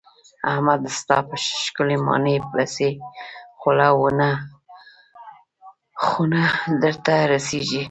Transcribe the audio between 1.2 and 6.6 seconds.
په ښکلې ماڼۍ پسې خوله ووته خو نه